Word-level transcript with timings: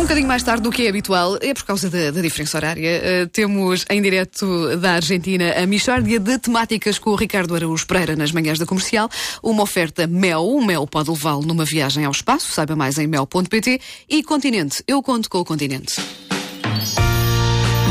Um 0.00 0.04
bocadinho 0.04 0.26
mais 0.26 0.42
tarde 0.42 0.62
do 0.62 0.70
que 0.70 0.86
é 0.86 0.88
habitual, 0.88 1.36
é 1.42 1.52
por 1.52 1.62
causa 1.62 1.90
da, 1.90 2.10
da 2.10 2.22
diferença 2.22 2.56
horária. 2.56 3.02
Uh, 3.02 3.28
temos 3.28 3.84
em 3.90 4.00
direto 4.00 4.74
da 4.78 4.92
Argentina 4.92 5.52
a 5.62 5.66
Michórdia 5.66 6.18
de 6.18 6.38
temáticas 6.38 6.98
com 6.98 7.10
o 7.10 7.14
Ricardo 7.14 7.54
Araújo 7.54 7.86
Pereira 7.86 8.16
nas 8.16 8.32
manhãs 8.32 8.58
da 8.58 8.64
comercial. 8.64 9.10
Uma 9.42 9.62
oferta 9.62 10.06
Mel. 10.06 10.46
O 10.46 10.64
Mel 10.64 10.86
pode 10.86 11.10
levá-lo 11.10 11.42
numa 11.42 11.66
viagem 11.66 12.06
ao 12.06 12.12
espaço. 12.12 12.50
Saiba 12.50 12.74
mais 12.74 12.96
em 12.96 13.06
mel.pt. 13.06 13.78
E 14.08 14.22
Continente. 14.22 14.82
Eu 14.88 15.02
conto 15.02 15.28
com 15.28 15.38
o 15.38 15.44
Continente. 15.44 15.96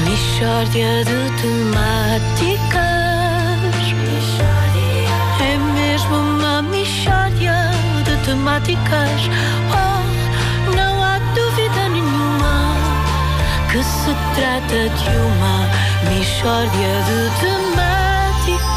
Michórdia 0.09 1.05
de 1.05 1.41
temáticas. 1.43 2.79
É 5.39 5.57
mesmo 5.75 6.15
uma 6.15 6.63
michórdia 6.63 7.53
de 8.03 8.25
temáticas. 8.25 9.68
Trata 14.39 14.89
de 14.89 15.09
uma 15.17 15.67
michórdia 16.09 16.93
de 17.09 17.19
temáticas. 17.41 18.69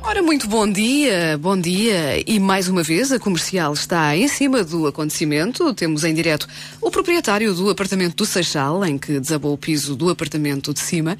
Ora, 0.00 0.22
muito 0.22 0.46
bom 0.46 0.70
dia, 0.70 1.36
bom 1.38 1.58
dia. 1.58 2.22
E 2.24 2.38
mais 2.38 2.68
uma 2.68 2.84
vez 2.84 3.10
a 3.10 3.18
comercial 3.18 3.72
está 3.72 4.16
em 4.16 4.28
cima 4.28 4.62
do 4.62 4.86
acontecimento. 4.86 5.74
Temos 5.74 6.04
em 6.04 6.14
direto 6.14 6.46
o 6.80 6.88
proprietário 6.88 7.52
do 7.52 7.68
apartamento 7.68 8.14
do 8.14 8.24
Seixal, 8.24 8.84
em 8.84 8.96
que 8.96 9.18
desabou 9.18 9.54
o 9.54 9.58
piso 9.58 9.96
do 9.96 10.08
apartamento 10.08 10.72
de 10.72 10.78
cima. 10.78 11.18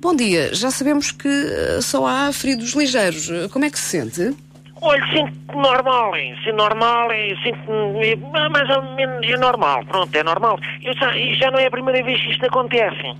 Bom 0.00 0.16
dia, 0.16 0.54
já 0.54 0.70
sabemos 0.70 1.10
que 1.10 1.28
eh, 1.28 1.80
só 1.82 2.06
há 2.06 2.32
feridos 2.32 2.72
ligeiros. 2.72 3.28
Como 3.50 3.66
é 3.66 3.70
que 3.70 3.78
se 3.78 3.90
sente? 3.90 4.34
Olha, 4.80 5.04
sinto 5.12 5.56
normal, 5.56 6.16
hein? 6.16 6.36
Sinto 6.44 6.56
normal, 6.56 7.08
sinto 7.42 7.72
é, 8.00 8.48
mais 8.48 8.70
ou 8.70 8.82
menos 8.94 9.28
é 9.28 9.36
normal, 9.36 9.84
pronto, 9.86 10.14
é 10.14 10.22
normal. 10.22 10.58
Eu 10.82 10.94
já, 10.94 11.12
já 11.34 11.50
não 11.50 11.58
é 11.58 11.66
a 11.66 11.70
primeira 11.70 12.02
vez 12.04 12.20
que 12.20 12.30
isto 12.30 12.46
acontece. 12.46 13.16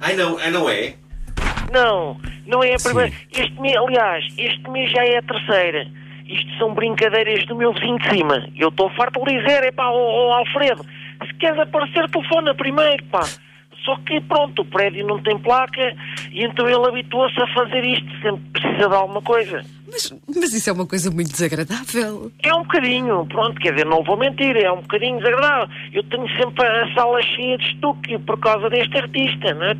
Ai 0.00 0.14
não, 0.16 0.38
ai 0.38 0.50
não 0.50 0.68
é? 0.68 0.94
Não, 1.72 2.16
não 2.46 2.62
é 2.62 2.74
a 2.74 2.78
primeira. 2.78 3.12
Este 3.32 3.60
mês, 3.60 3.76
aliás, 3.76 4.24
este 4.36 4.70
mês 4.70 4.90
já 4.90 5.04
é 5.04 5.18
a 5.18 5.22
terceira. 5.22 5.86
Isto 6.26 6.58
são 6.58 6.74
brincadeiras 6.74 7.46
do 7.46 7.56
meu 7.56 7.72
vizinho 7.72 7.98
de 7.98 8.08
cima. 8.10 8.48
Eu 8.56 8.68
estou 8.68 8.90
farto 8.90 9.24
de 9.24 9.38
dizer, 9.38 9.64
é 9.64 9.72
pá, 9.72 9.88
ó, 9.88 9.96
ó, 9.96 10.32
Alfredo, 10.34 10.84
se 11.26 11.34
queres 11.34 11.58
aparecer, 11.58 12.08
telefona 12.10 12.54
primeiro, 12.54 13.04
pá. 13.04 13.20
Só 13.84 13.96
que, 14.06 14.20
pronto, 14.22 14.62
o 14.62 14.64
prédio 14.64 15.06
não 15.06 15.22
tem 15.22 15.38
placa 15.38 15.94
e 16.30 16.44
então 16.44 16.68
ele 16.68 16.86
habituou-se 16.86 17.40
a 17.40 17.46
fazer 17.54 17.84
isto, 17.84 18.08
sempre 18.20 18.42
precisa 18.52 18.88
de 18.88 18.94
alguma 18.94 19.22
coisa. 19.22 19.62
Mas, 19.90 20.12
mas 20.36 20.52
isso 20.52 20.68
é 20.68 20.72
uma 20.72 20.86
coisa 20.86 21.10
muito 21.10 21.30
desagradável. 21.30 22.30
É 22.42 22.54
um 22.54 22.62
bocadinho, 22.62 23.24
pronto, 23.26 23.58
quer 23.60 23.72
dizer, 23.72 23.86
não 23.86 24.02
vou 24.02 24.18
mentir, 24.18 24.56
é 24.56 24.70
um 24.70 24.82
bocadinho 24.82 25.18
desagradável. 25.18 25.68
Eu 25.92 26.02
tenho 26.04 26.28
sempre 26.36 26.66
a 26.66 26.92
sala 26.94 27.22
cheia 27.22 27.56
de 27.56 27.64
estuque 27.64 28.18
por 28.18 28.38
causa 28.38 28.68
deste 28.68 28.98
artista, 28.98 29.54
não 29.54 29.64
é? 29.64 29.74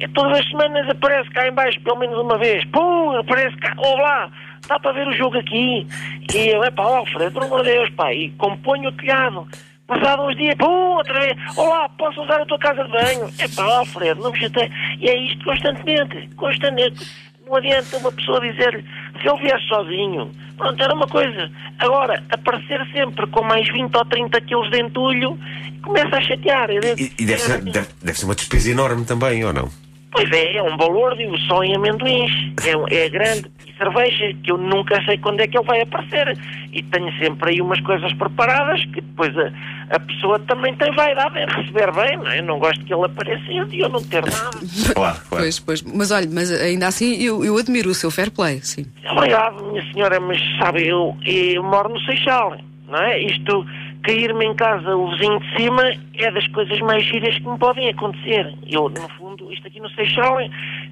É 0.00 0.08
todas 0.08 0.40
as 0.40 0.48
semanas 0.48 0.88
aparece 0.88 1.30
cá 1.30 1.46
em 1.46 1.52
baixo, 1.52 1.80
pelo 1.82 1.98
menos 1.98 2.18
uma 2.18 2.38
vez. 2.38 2.64
Pum, 2.66 3.16
aparece 3.16 3.56
cá, 3.58 3.74
olá, 3.78 4.30
dá 4.66 4.80
para 4.80 4.92
ver 4.92 5.06
o 5.06 5.16
jogo 5.16 5.38
aqui. 5.38 5.86
E 6.34 6.48
eu, 6.48 6.64
é 6.64 6.70
pá, 6.70 6.82
Alfredo, 6.82 7.32
pelo 7.32 7.46
amor 7.46 7.62
de 7.62 7.70
Deus, 7.70 7.90
pá, 7.90 8.12
e 8.12 8.30
componho 8.32 8.88
o 8.88 8.92
telhado. 8.92 9.46
Passado 9.86 10.22
uns 10.22 10.36
dias, 10.36 10.56
pum, 10.56 10.96
outra 10.96 11.20
vez, 11.20 11.36
olá, 11.56 11.88
posso 11.90 12.20
usar 12.20 12.40
a 12.40 12.46
tua 12.46 12.58
casa 12.58 12.82
de 12.84 12.90
banho? 12.90 13.30
É 13.38 13.46
pá, 13.48 13.62
Alfredo, 13.78 14.20
não 14.20 14.32
me 14.32 14.38
chatei. 14.38 14.68
E 14.98 15.08
é 15.08 15.16
isto 15.16 15.44
constantemente, 15.44 16.28
constantemente. 16.36 17.06
Não 17.46 17.54
adianta 17.54 17.96
uma 17.98 18.10
pessoa 18.10 18.40
dizer 18.40 18.84
se 19.22 19.28
ele 19.28 19.38
viesse 19.42 19.64
sozinho, 19.68 20.32
pronto, 20.56 20.82
era 20.82 20.92
uma 20.92 21.06
coisa. 21.06 21.48
Agora, 21.78 22.20
aparecer 22.30 22.84
sempre 22.92 23.24
com 23.28 23.44
mais 23.44 23.68
20 23.68 23.94
ou 23.94 24.04
30 24.04 24.40
quilos 24.40 24.70
de 24.72 24.80
entulho, 24.80 25.38
começa 25.84 26.16
a 26.16 26.20
chatear. 26.20 26.68
Eu 26.70 26.80
digo, 26.80 27.00
E, 27.00 27.22
e 27.22 27.26
deve, 27.26 27.40
ser, 27.40 27.60
deve, 27.62 27.88
deve 28.02 28.18
ser 28.18 28.24
uma 28.24 28.34
despesa 28.34 28.70
enorme 28.72 29.04
também, 29.04 29.44
ou 29.44 29.52
não? 29.52 29.68
Pois 30.10 30.30
é, 30.32 30.56
é 30.56 30.62
um 30.62 30.76
balúrdio 30.76 31.36
só 31.40 31.62
em 31.62 31.76
amendoins. 31.76 32.32
É, 32.64 33.04
é 33.04 33.08
grande. 33.08 33.50
E 33.66 33.72
cerveja, 33.74 34.34
que 34.42 34.50
eu 34.50 34.56
nunca 34.56 35.00
sei 35.04 35.18
quando 35.18 35.40
é 35.40 35.46
que 35.46 35.56
ele 35.56 35.66
vai 35.66 35.82
aparecer. 35.82 36.36
E 36.76 36.82
tenho 36.82 37.10
sempre 37.18 37.52
aí 37.52 37.62
umas 37.62 37.80
coisas 37.80 38.12
preparadas 38.12 38.84
que 38.84 39.00
depois 39.00 39.34
a, 39.38 39.50
a 39.96 39.98
pessoa 39.98 40.38
também 40.40 40.76
tem 40.76 40.92
vaidade 40.92 41.38
em 41.38 41.46
receber 41.46 41.90
bem, 41.92 42.18
não 42.18 42.28
é? 42.28 42.38
Eu 42.40 42.44
não 42.44 42.58
gosto 42.58 42.84
que 42.84 42.92
ele 42.92 43.06
apareça 43.06 43.50
e 43.50 43.80
eu 43.80 43.88
não 43.88 44.02
ter 44.02 44.22
nada. 44.22 44.58
Claro, 44.94 44.94
claro. 44.94 45.16
Pois, 45.30 45.58
pois. 45.58 45.82
Mas 45.82 46.10
olha, 46.10 46.28
mas 46.30 46.52
ainda 46.52 46.86
assim 46.86 47.14
eu, 47.22 47.42
eu 47.42 47.56
admiro 47.56 47.88
o 47.88 47.94
seu 47.94 48.10
fair 48.10 48.30
play, 48.30 48.60
sim. 48.62 48.84
Obrigado, 49.10 49.64
minha 49.64 49.82
senhora, 49.92 50.20
mas 50.20 50.38
sabe, 50.58 50.86
eu, 50.86 51.16
eu 51.24 51.62
moro 51.62 51.88
no 51.88 52.00
Seixal, 52.00 52.58
não 52.86 52.98
é? 52.98 53.22
Isto, 53.22 53.64
cair-me 54.06 54.46
em 54.46 54.54
casa 54.54 54.94
o 54.94 55.10
vizinho 55.10 55.40
de 55.40 55.56
cima 55.56 55.82
é 56.14 56.30
das 56.30 56.46
coisas 56.48 56.78
mais 56.80 57.04
giras 57.04 57.36
que 57.38 57.48
me 57.48 57.58
podem 57.58 57.88
acontecer. 57.88 58.54
Eu, 58.68 58.88
no 58.88 59.08
fundo, 59.18 59.52
isto 59.52 59.66
aqui 59.66 59.80
no 59.80 59.90
Seixal, 59.90 60.38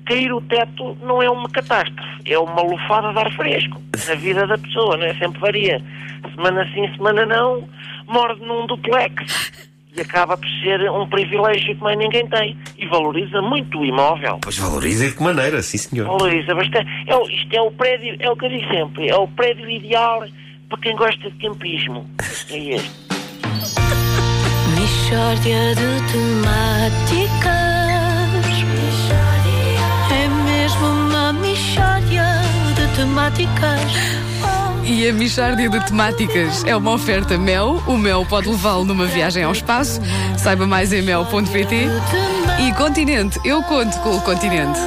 cair 0.06 0.32
o 0.32 0.40
teto 0.42 0.96
não 1.02 1.22
é 1.22 1.28
uma 1.30 1.48
catástrofe, 1.48 2.22
é 2.32 2.38
uma 2.38 2.62
lufada 2.62 3.12
de 3.12 3.18
ar 3.18 3.32
fresco 3.32 3.80
na 4.08 4.14
vida 4.14 4.46
da 4.46 4.58
pessoa, 4.58 4.96
não 4.96 5.04
é? 5.06 5.14
Sempre 5.14 5.40
varia. 5.40 5.82
Semana 6.34 6.64
sim, 6.74 6.88
semana 6.96 7.24
não, 7.26 7.68
morde 8.06 8.40
num 8.44 8.66
duplex. 8.66 9.52
E 9.96 10.00
acaba 10.00 10.36
por 10.36 10.48
ser 10.62 10.90
um 10.90 11.06
privilégio 11.08 11.76
que 11.76 11.80
mais 11.82 11.96
ninguém 11.96 12.26
tem. 12.28 12.58
E 12.76 12.86
valoriza 12.88 13.40
muito 13.40 13.78
o 13.78 13.84
imóvel. 13.84 14.40
Pois 14.42 14.58
valoriza 14.58 15.06
de 15.08 15.14
que 15.14 15.22
maneira, 15.22 15.62
sim 15.62 15.78
senhor. 15.78 16.06
Valoriza 16.06 16.52
bastante. 16.54 16.88
É, 17.06 17.14
o- 17.14 17.28
isto 17.30 17.54
é 17.54 17.60
o 17.60 17.70
prédio, 17.70 18.16
é 18.18 18.28
o 18.28 18.36
que 18.36 18.44
eu 18.46 18.48
digo 18.48 18.68
sempre, 18.74 19.08
é 19.08 19.16
o 19.16 19.28
prédio 19.28 19.70
ideal 19.70 20.24
para 20.68 20.78
quem 20.80 20.96
gosta 20.96 21.30
de 21.30 21.36
campismo. 21.38 22.04
É 22.50 22.58
este. 22.58 22.90
Michórdia 24.76 25.74
de 25.76 26.12
temáticas. 26.12 27.63
Temáticas. 33.04 33.80
E 34.82 35.08
a 35.08 35.12
Michárdia 35.12 35.68
de 35.68 35.80
Temáticas 35.84 36.64
é 36.64 36.74
uma 36.74 36.92
oferta 36.92 37.36
Mel. 37.36 37.82
O 37.86 37.98
Mel 37.98 38.24
pode 38.24 38.48
levá-lo 38.48 38.84
numa 38.84 39.06
viagem 39.06 39.44
ao 39.44 39.52
espaço. 39.52 40.00
Saiba 40.38 40.66
mais 40.66 40.92
em 40.92 41.02
mel.pt. 41.02 41.86
E 42.66 42.72
Continente. 42.72 43.38
Eu 43.44 43.62
conto 43.62 43.98
com 44.00 44.16
o 44.16 44.20
Continente. 44.22 44.80